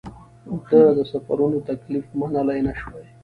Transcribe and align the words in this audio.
ده 0.69 0.81
د 0.97 0.99
سفرونو 1.11 1.57
تکلیف 1.69 2.05
منلای 2.19 2.59
نه 2.67 2.73
شوای. 2.79 3.07